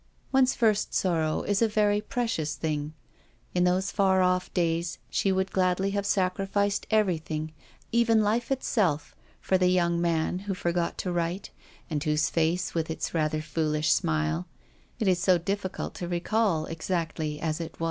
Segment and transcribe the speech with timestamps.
[0.31, 2.95] One's first sorrow is a very precious thing.
[3.53, 7.53] In those far off days, she would gladly have sacrificed everything—
[7.91, 9.15] even life itself—
[9.47, 11.51] for the young man who forgot to write,
[11.87, 14.47] and whose face, with its rather foolish smile,
[14.97, 17.79] it is so difficult to recall exactly as it was.